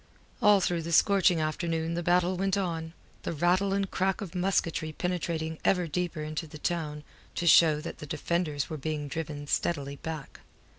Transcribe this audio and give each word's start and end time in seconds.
All 0.41 0.59
through 0.61 0.81
the 0.81 0.91
scorching 0.91 1.39
afternoon 1.39 1.93
the 1.93 2.01
battle 2.01 2.35
went 2.35 2.57
on, 2.57 2.93
the 3.21 3.33
rattle 3.33 3.71
and 3.71 3.91
crack 3.91 4.19
of 4.19 4.33
musketry 4.33 4.91
penetrating 4.91 5.59
ever 5.63 5.85
deeper 5.85 6.23
into 6.23 6.47
the 6.47 6.57
town 6.57 7.03
to 7.35 7.45
show 7.45 7.79
that 7.81 7.99
the 7.99 8.07
defenders 8.07 8.67
were 8.67 8.77
being 8.77 9.07
driven 9.07 9.45
steadily 9.45 9.97
back. 9.97 10.39